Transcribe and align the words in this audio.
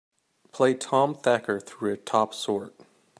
Play 0.51 0.73
Tom 0.73 1.13
Thacker 1.13 1.59
through 1.59 1.93
a 1.93 1.97
top 1.97 2.33
sort. 2.33 2.73